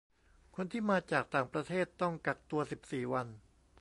[0.55, 3.27] คนที่มาจากต่างประเทศต้องกักตัวสิบสี่วัน